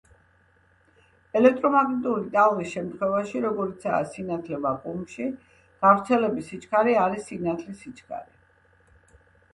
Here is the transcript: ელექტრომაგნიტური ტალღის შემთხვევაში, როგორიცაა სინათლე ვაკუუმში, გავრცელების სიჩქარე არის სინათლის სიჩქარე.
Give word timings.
ელექტრომაგნიტური 1.39 2.31
ტალღის 2.35 2.71
შემთხვევაში, 2.77 3.43
როგორიცაა 3.45 4.09
სინათლე 4.15 4.61
ვაკუუმში, 4.65 5.29
გავრცელების 5.87 6.51
სიჩქარე 6.53 6.97
არის 7.07 7.31
სინათლის 7.31 7.85
სიჩქარე. 7.87 9.23